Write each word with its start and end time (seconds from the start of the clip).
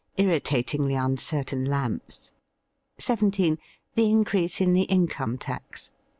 Irritatingly 0.17 0.95
uncertain 0.95 1.63
lamps. 1.63 2.33
17. 2.97 3.59
The 3.93 4.09
increase 4.09 4.59
in 4.59 4.73
the 4.73 4.85
income 4.89 5.37
tax. 5.37 5.91